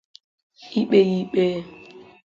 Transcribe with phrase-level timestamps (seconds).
[0.79, 1.45] ikpe ya ikpe